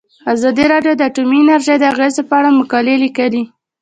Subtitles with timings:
[0.33, 3.43] ازادي راډیو د اټومي انرژي د اغیزو په اړه مقالو لیکلي.